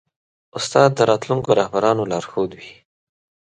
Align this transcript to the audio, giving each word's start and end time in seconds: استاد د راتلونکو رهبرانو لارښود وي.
استاد 0.57 0.89
د 0.95 0.99
راتلونکو 1.09 1.49
رهبرانو 1.59 2.01
لارښود 2.11 2.51
وي. 2.59 2.73